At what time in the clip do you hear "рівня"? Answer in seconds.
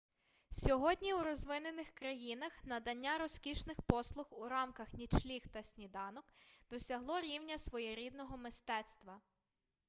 7.21-7.57